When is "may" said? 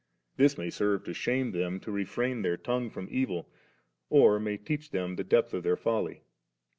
0.57-0.71, 4.39-4.57